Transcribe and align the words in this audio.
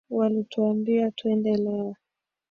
walituambia 0.09 1.11
twende 1.11 1.57
leo 1.57 1.95